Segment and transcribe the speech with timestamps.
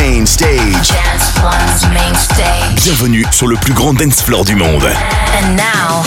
[0.00, 0.88] main stage.
[0.88, 2.84] Dance One's main stage.
[2.84, 4.84] Bienvenue sur le plus grand dance floor du monde.
[4.84, 6.02] And now,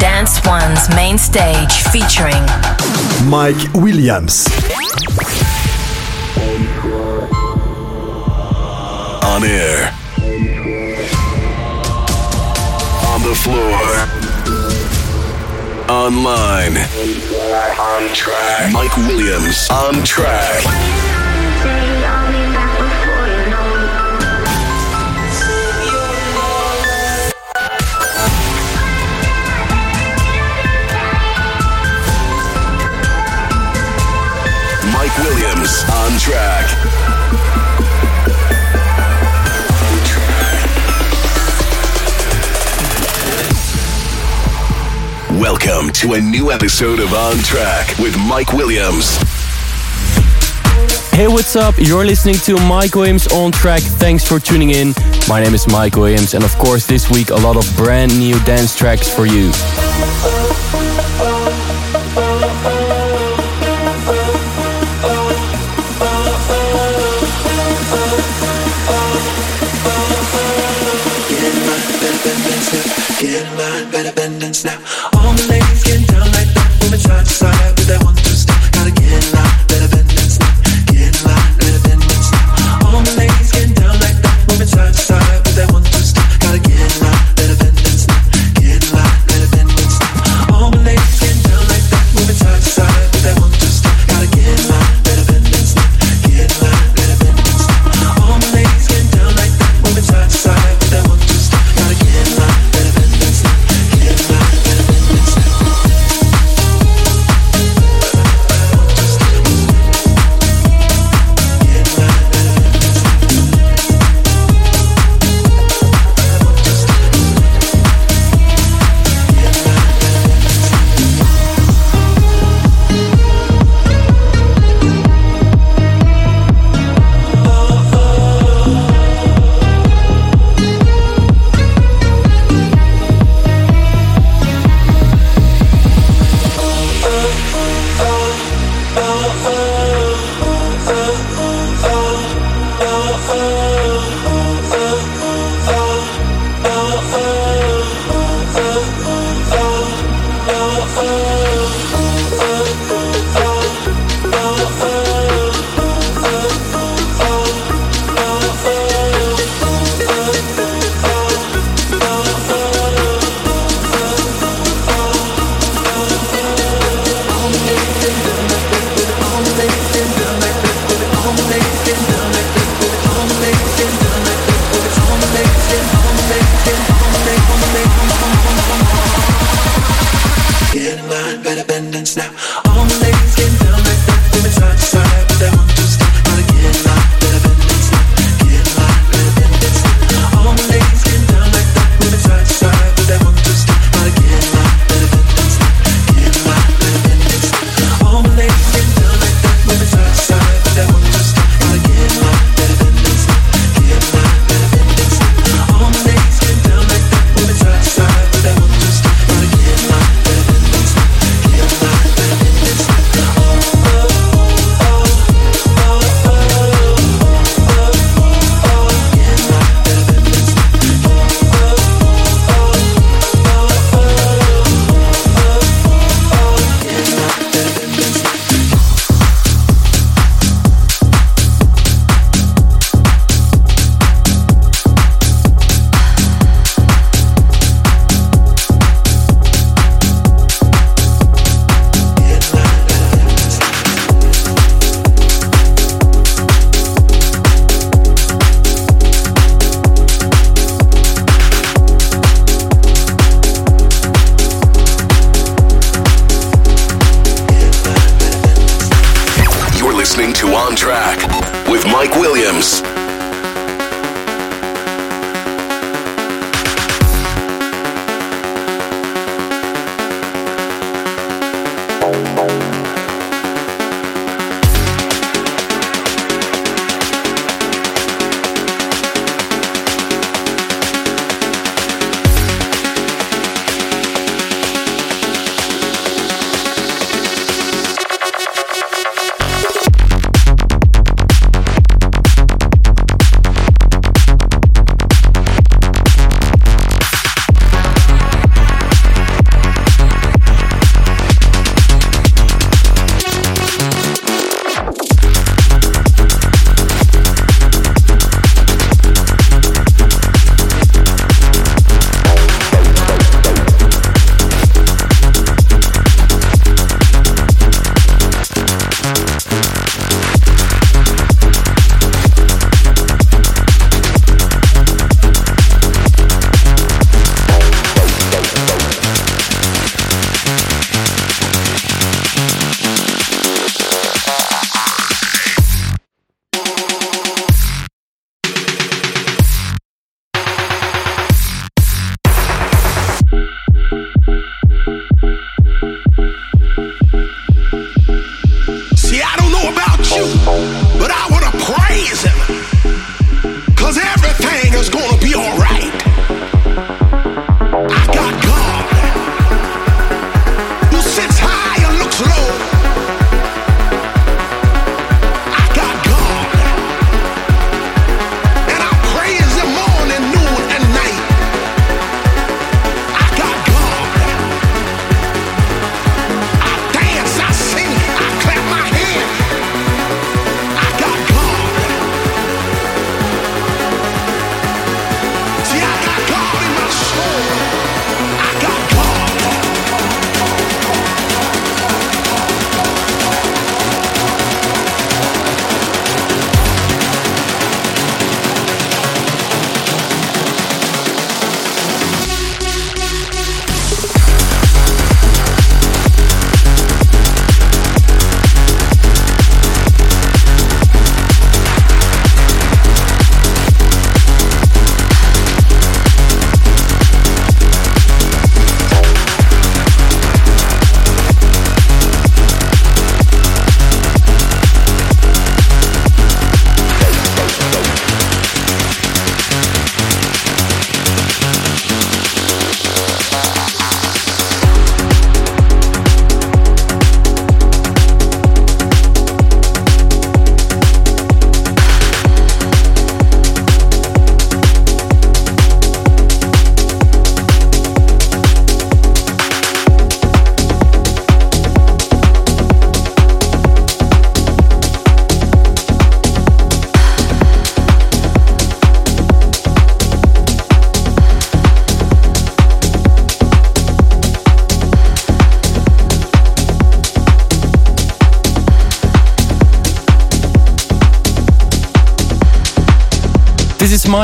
[0.00, 2.42] Dance One's main stage featuring
[3.26, 4.48] Mike Williams.
[9.22, 9.92] On air.
[13.12, 13.78] On the floor.
[15.88, 16.78] Online.
[17.78, 18.72] On track.
[18.72, 21.25] Mike Williams on track.
[35.18, 36.66] Williams on track.
[45.40, 49.16] Welcome to a new episode of On Track with Mike Williams.
[51.12, 51.74] Hey, what's up?
[51.78, 53.80] You're listening to Mike Williams on track.
[53.80, 54.92] Thanks for tuning in.
[55.28, 58.38] My name is Mike Williams, and of course, this week a lot of brand new
[58.44, 59.50] dance tracks for you.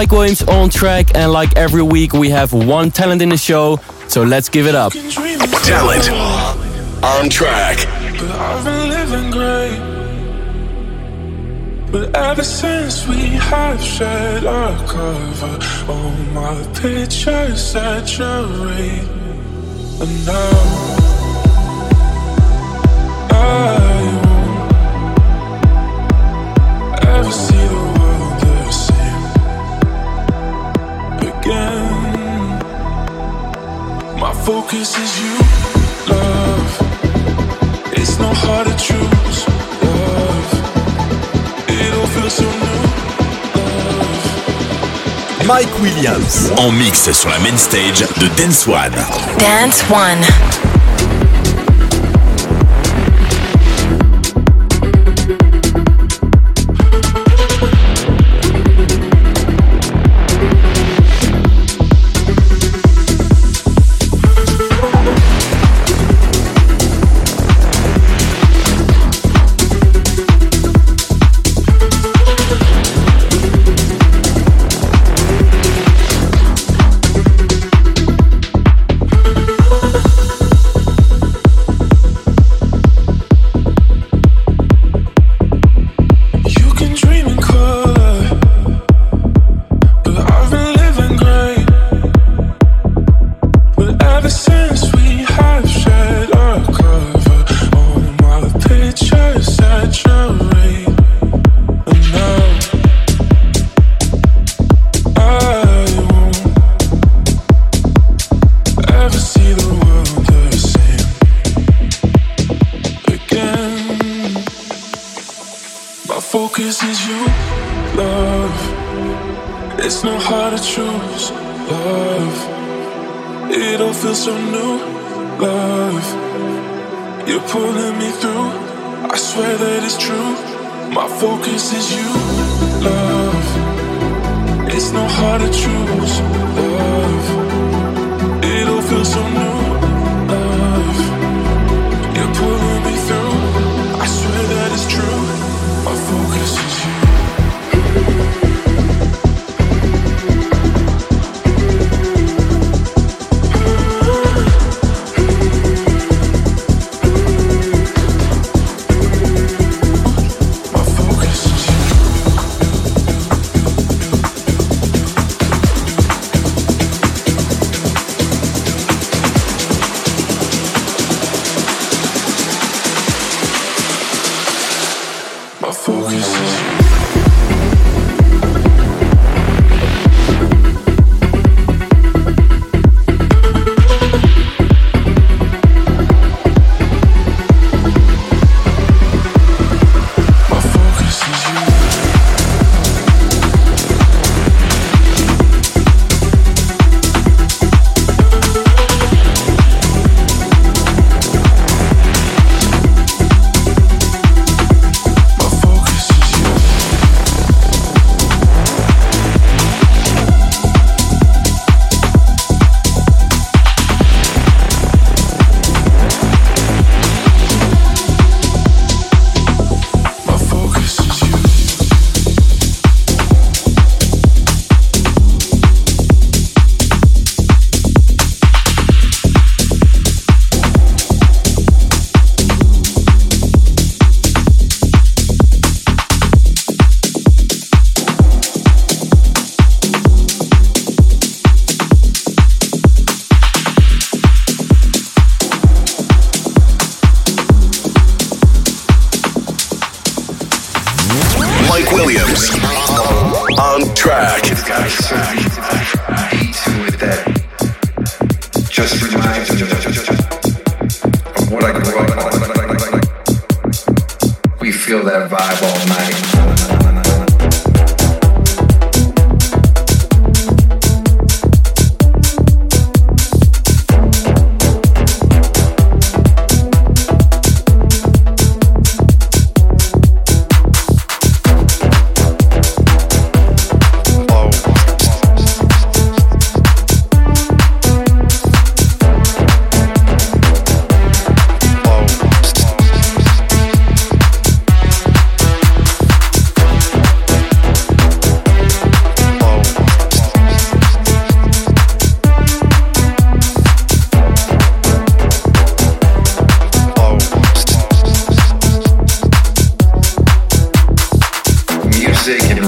[0.02, 3.78] Mike Williams on track, and like every week, we have one talent in the show,
[4.08, 4.92] so let's give it up.
[4.92, 6.10] Talent
[7.04, 7.76] on track.
[8.18, 9.78] But I've been living great.
[11.92, 13.80] But ever since we have
[14.44, 15.58] our cover,
[15.92, 19.06] all my pictures saturate.
[20.00, 21.01] And now.
[45.46, 48.92] Mike Williams en mix sur la main stage de Dance One.
[49.38, 50.71] Dance One.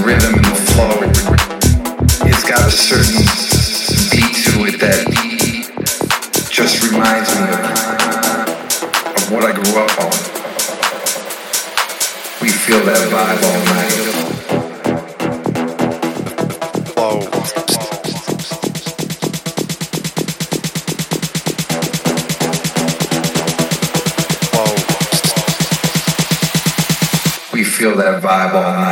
[0.05, 0.97] Rhythm and the flow.
[2.29, 3.25] It's got a certain
[4.11, 5.01] beat to it that
[6.51, 7.57] just reminds me of,
[9.17, 10.13] of what I grew up on.
[12.39, 13.93] We feel that vibe all night.
[16.93, 17.17] Flow.
[27.53, 28.84] We feel that vibe all night.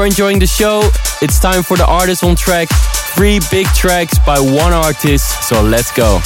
[0.00, 0.88] You're enjoying the show.
[1.20, 2.68] It's time for the artist on track.
[3.14, 6.20] Three big tracks by one artist, so let's go.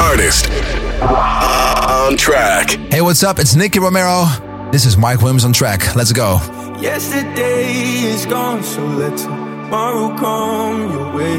[0.00, 0.50] Artist
[1.02, 2.70] on track.
[2.90, 3.38] Hey, what's up?
[3.38, 4.24] It's Nicky Romero.
[4.72, 5.94] This is Mike Williams on track.
[5.94, 6.38] Let's go.
[6.80, 7.74] Yesterday
[8.12, 11.38] is gone, so let tomorrow come your way.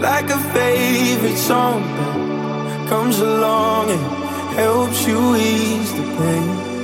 [0.00, 4.00] Like a favorite song that comes along and
[4.56, 6.75] helps you ease the pain.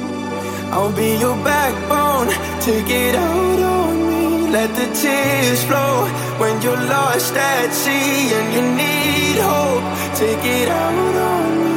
[0.75, 2.29] I'll be your backbone,
[2.61, 4.51] take it out on me.
[4.51, 6.09] Let the tears flow
[6.41, 9.85] when you're lost at sea and you need hope.
[10.17, 11.77] Take it out on me.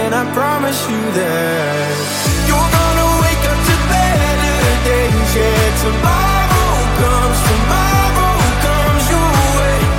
[0.00, 1.92] And I promise you that
[2.48, 4.56] you're gonna wake up to better
[4.88, 5.30] days.
[5.36, 6.72] Yeah, tomorrow
[7.04, 8.32] comes, tomorrow
[8.64, 9.04] comes.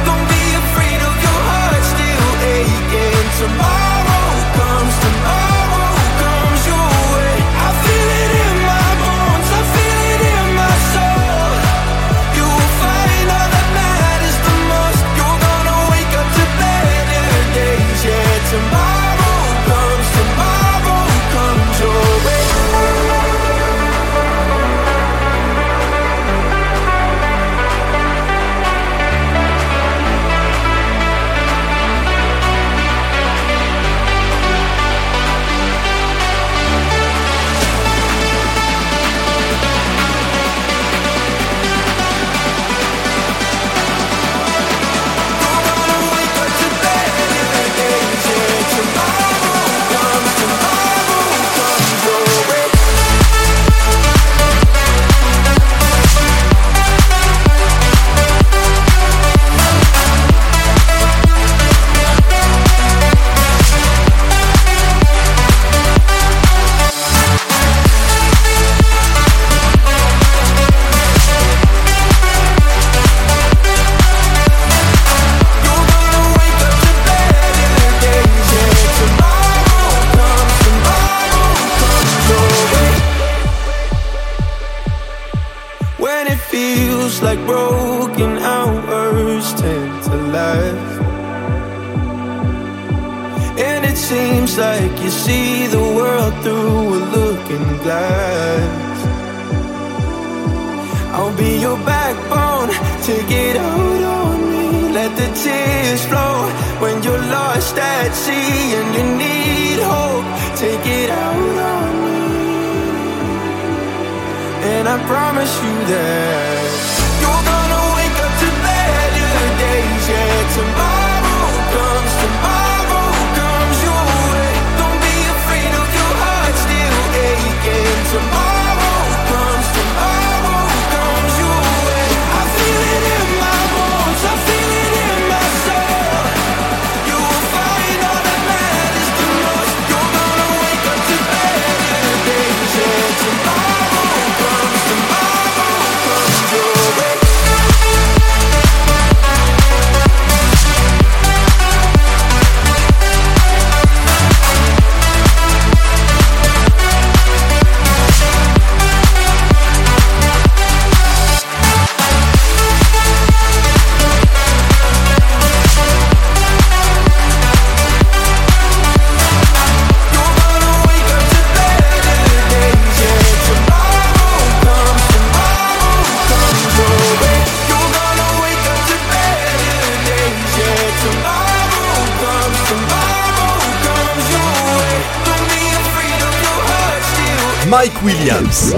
[0.10, 3.30] Don't be afraid of your heart still aching.
[3.42, 3.91] Tomorrow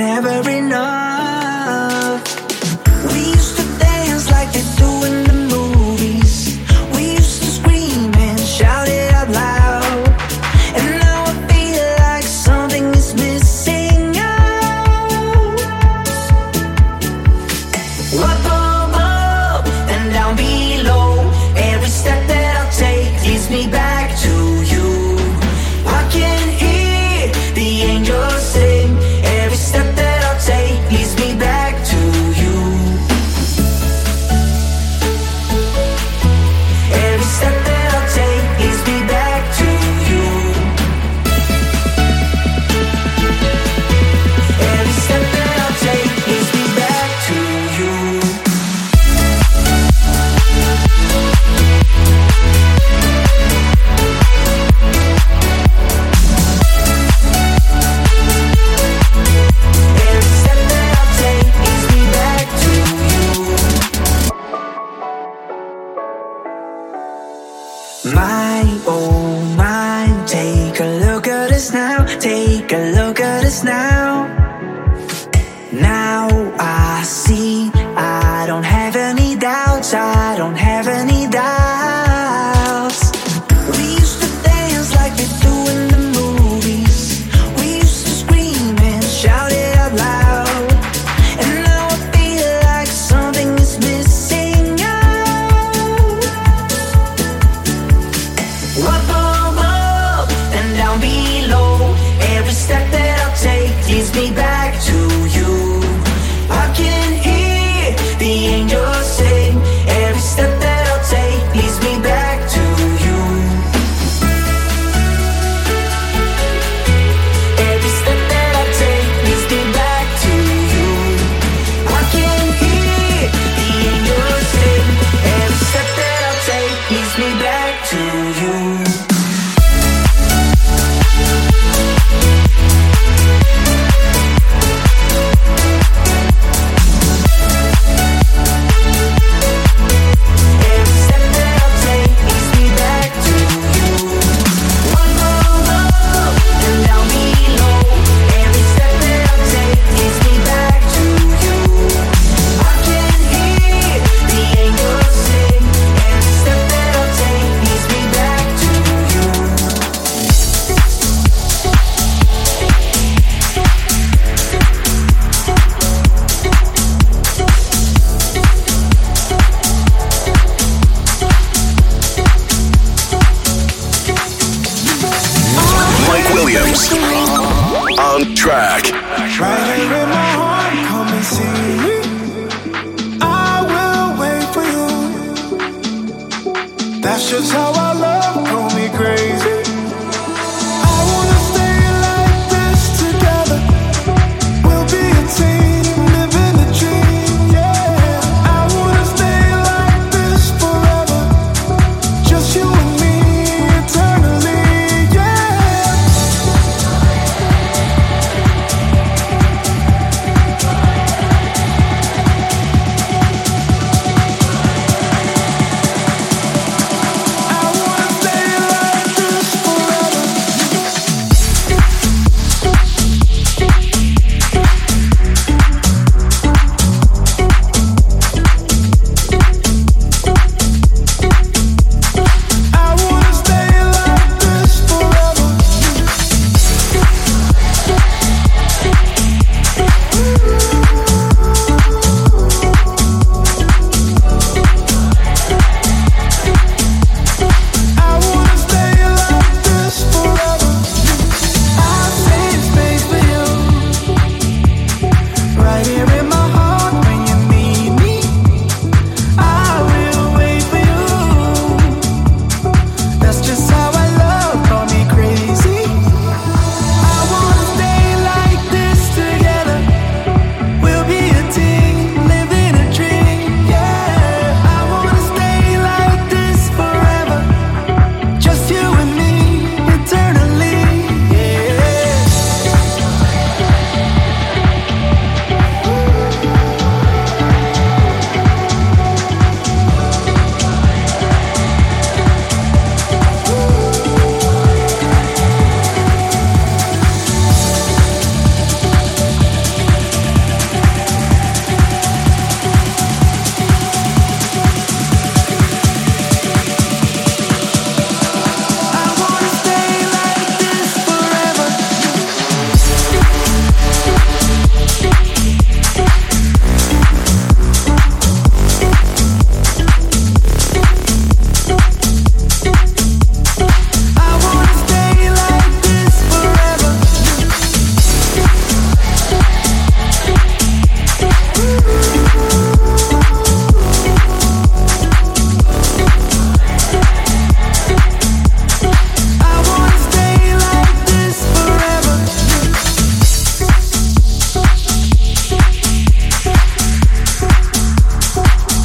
[0.00, 0.42] never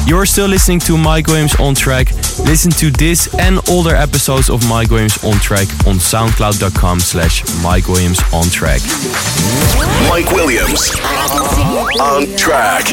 [0.06, 2.12] You're still listening to Mike Williams on Track.
[2.46, 7.88] Listen to this and older episodes of Mike Williams on Track on soundcloud.com slash Mike
[7.88, 8.82] Williams on Track.
[10.08, 10.94] Mike Williams
[11.98, 12.84] on Track.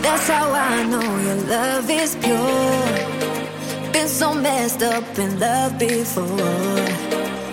[0.00, 3.92] That's how I know your love is pure.
[3.92, 6.26] Been so messed up in love before,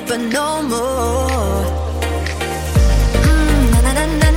[0.08, 1.66] but no more.
[3.20, 4.32] Mm, na na na na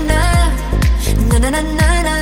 [1.31, 2.22] na na na na na.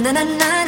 [0.00, 0.59] 나나나나.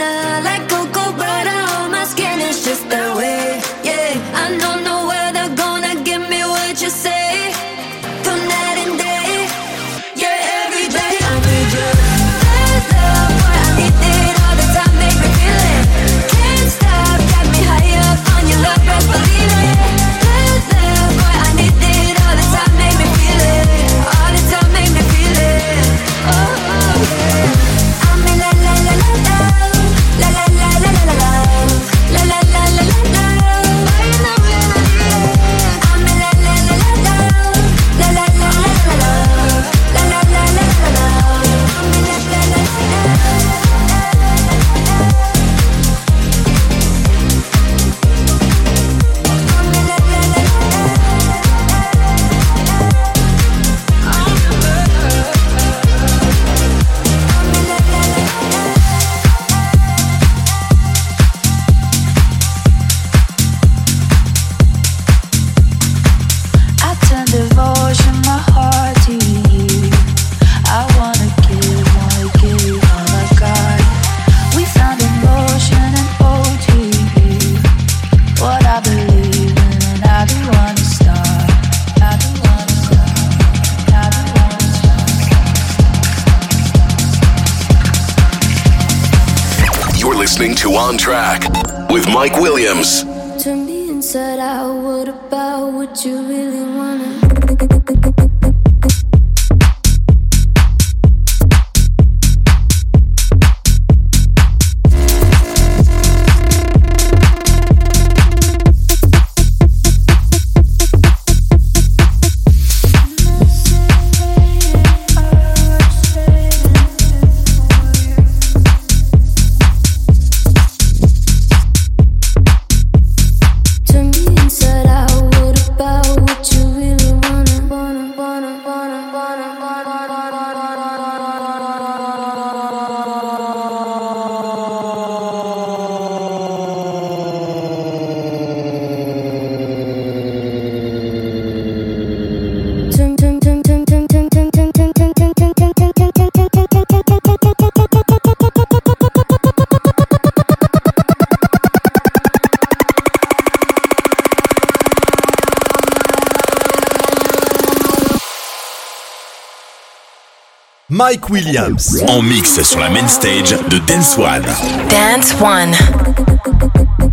[161.04, 162.00] Mike Williams.
[162.06, 164.44] En mix sur la main stage de Dance One.
[164.88, 167.11] Dance One.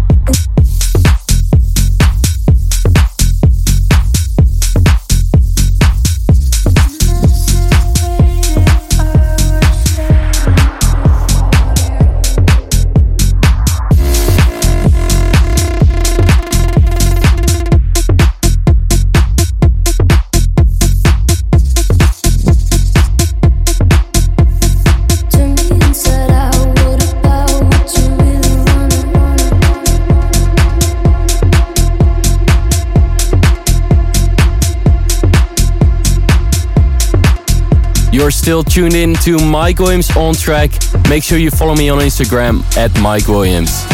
[38.49, 40.71] Still tuned in to Mike Williams on track.
[41.07, 43.85] Make sure you follow me on Instagram at Mike Williams.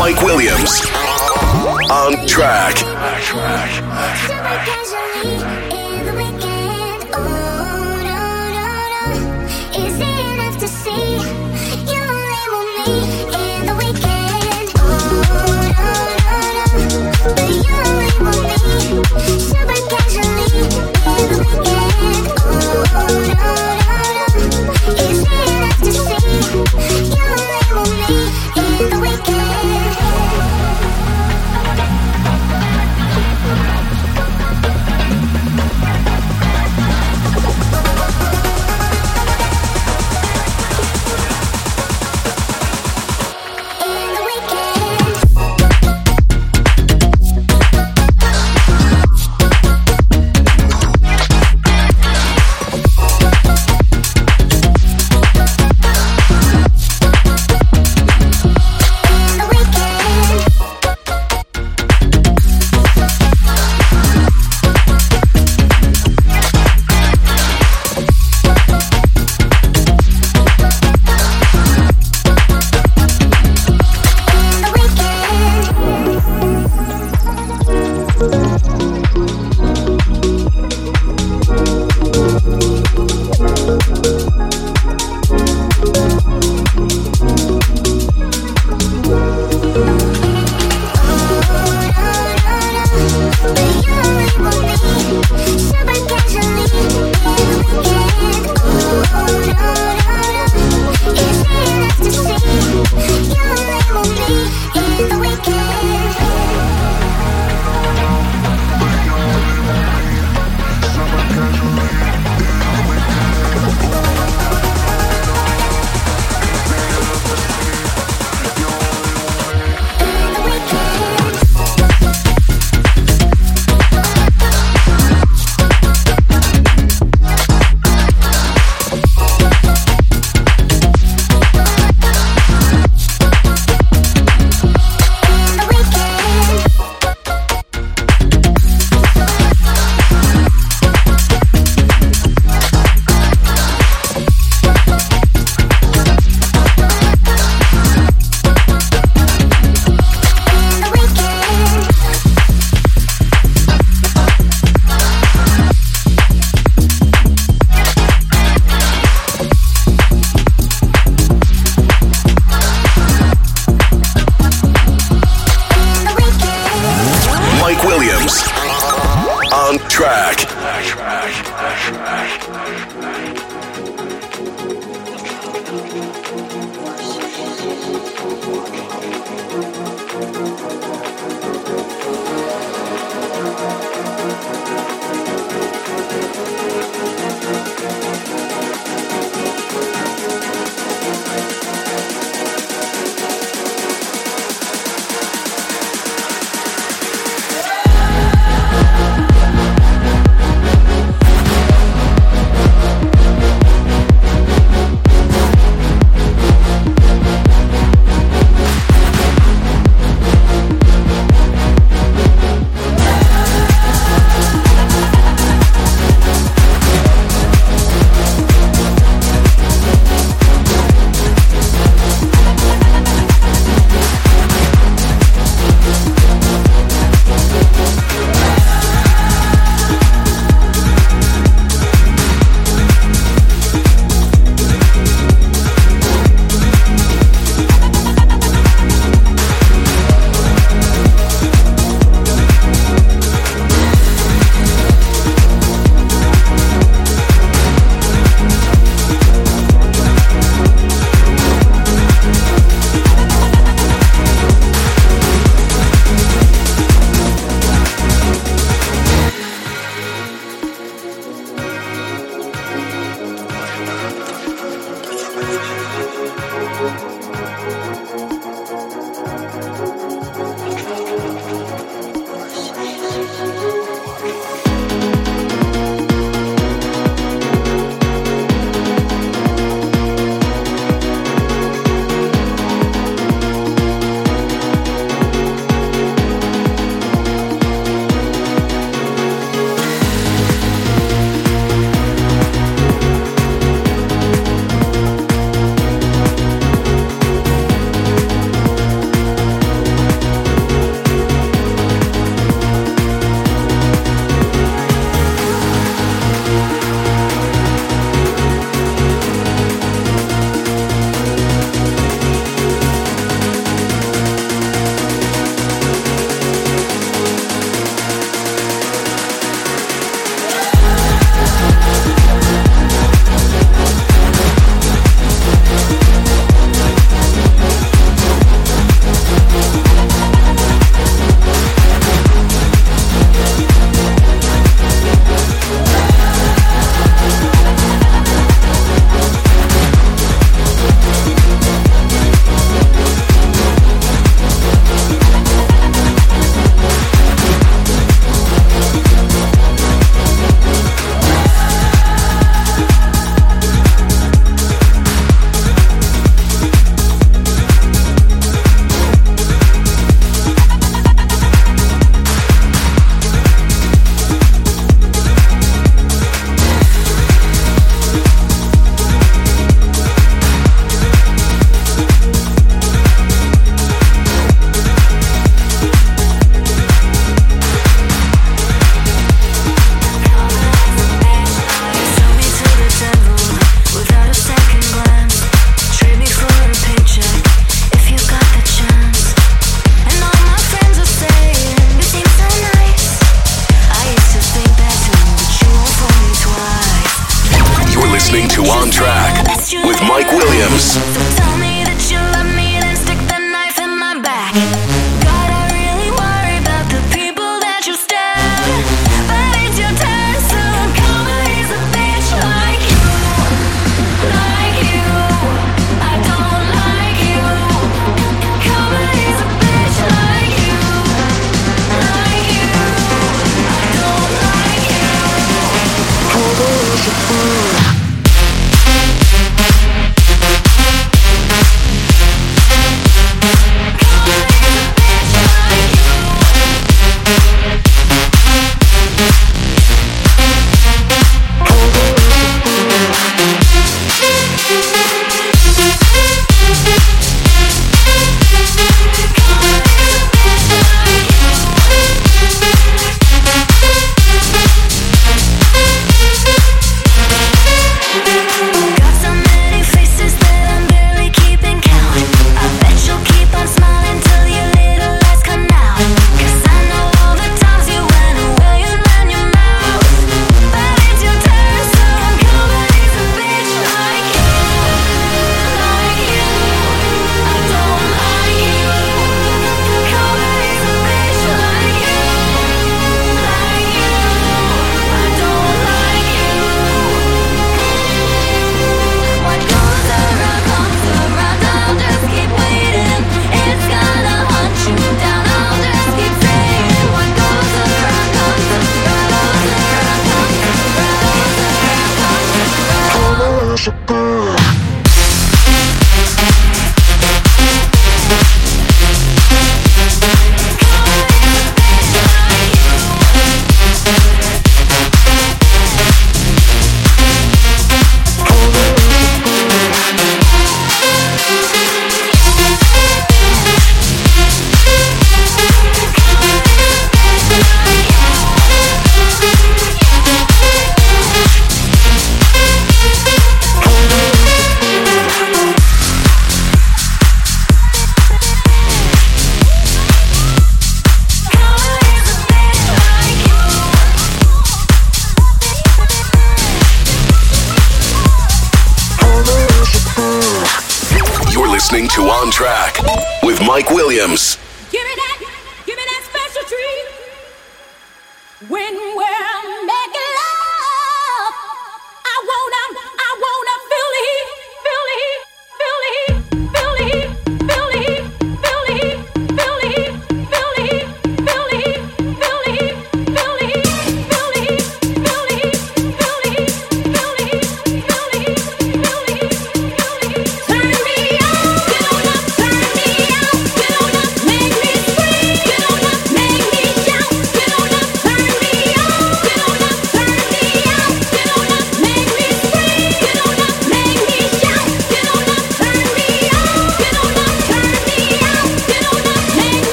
[0.00, 0.80] Mike Williams.
[1.88, 3.81] On Track.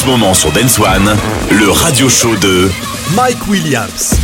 [0.00, 1.14] ce moment sur Dance One,
[1.50, 2.70] le radio show de
[3.14, 4.14] Mike Williams.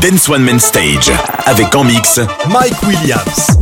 [0.00, 1.10] Dance One Man Stage.
[1.46, 3.59] Avec en mix Mike Williams.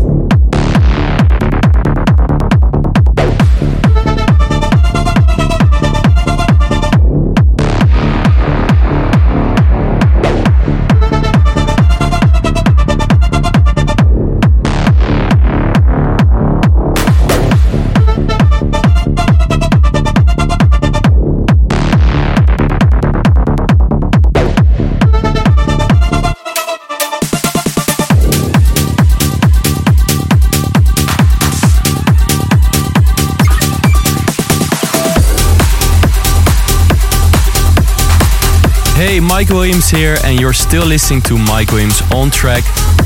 [39.39, 42.65] Mike Williams here, and you're still listening to Mike Williams on track.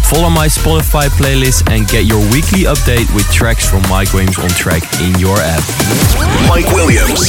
[0.08, 4.48] Follow my Spotify playlist and get your weekly update with tracks from Mike Williams on
[4.48, 5.60] track in your app.
[6.48, 7.28] Mike Williams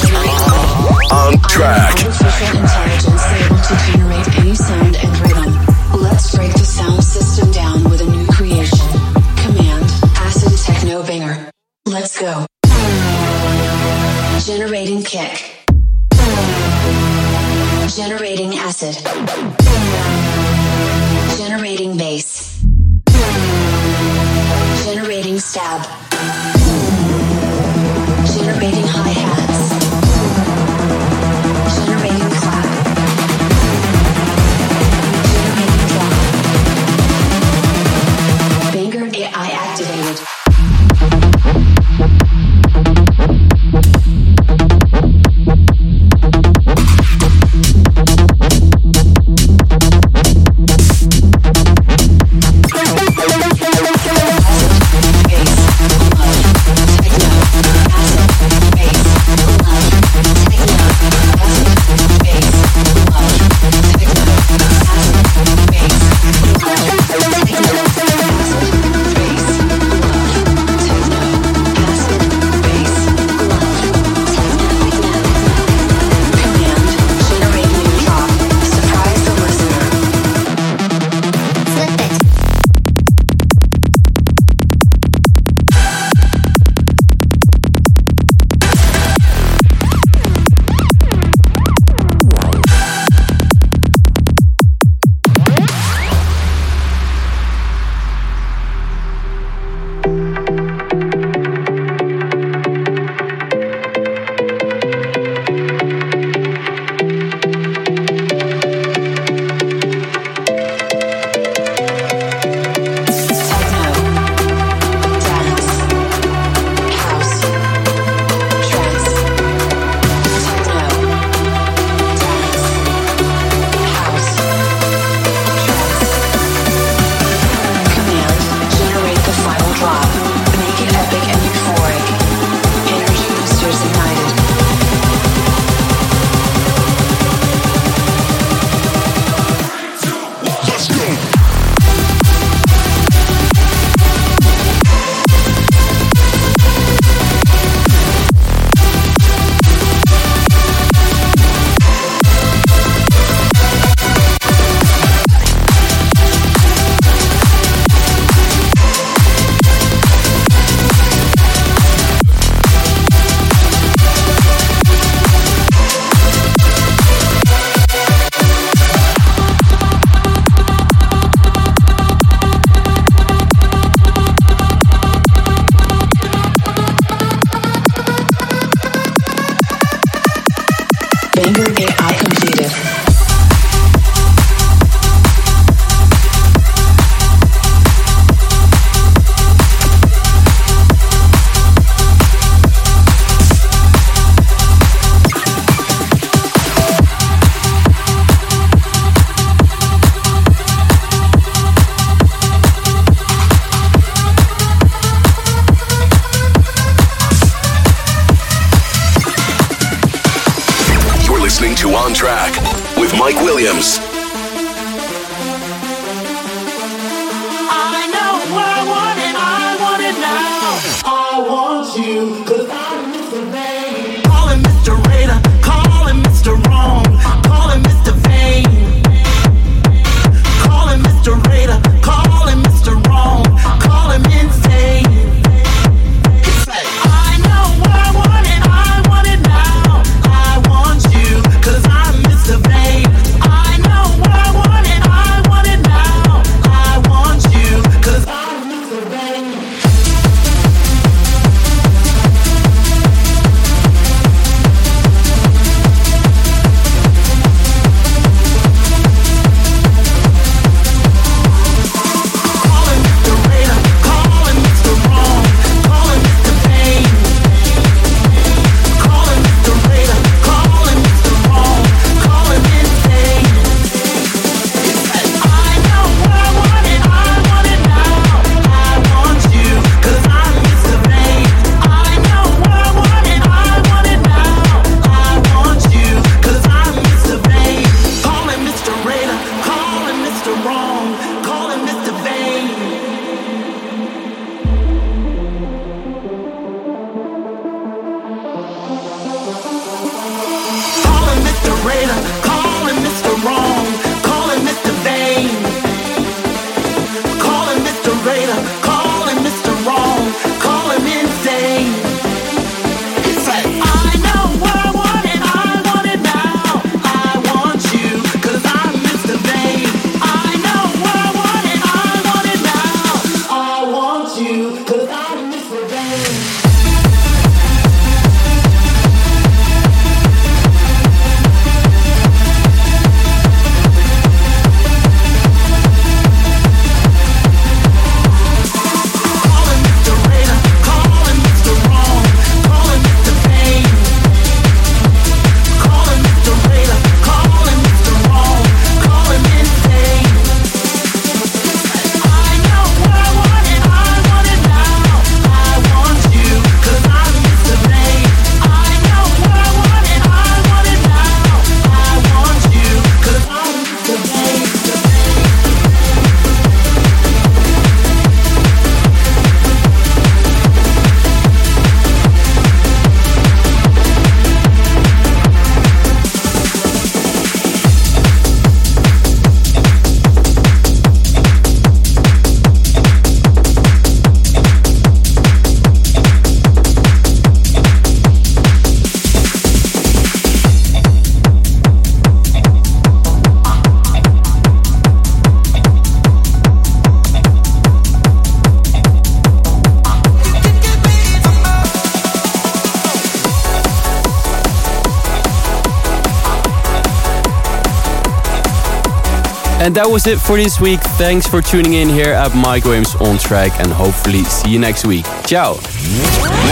[409.94, 411.00] And that was it for this week.
[411.22, 415.06] Thanks for tuning in here at Mike Williams on track and hopefully see you next
[415.06, 415.24] week.
[415.46, 415.76] Ciao.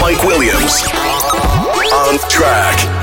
[0.00, 0.82] Mike Williams
[1.92, 3.01] on track.